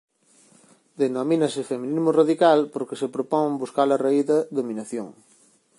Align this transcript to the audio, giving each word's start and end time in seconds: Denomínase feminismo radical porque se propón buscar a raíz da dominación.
Denomínase 1.01 1.67
feminismo 1.71 2.09
radical 2.19 2.59
porque 2.73 2.99
se 3.01 3.07
propón 3.15 3.47
buscar 3.63 3.87
a 3.91 4.01
raíz 4.05 4.25
da 4.31 4.39
dominación. 4.57 5.07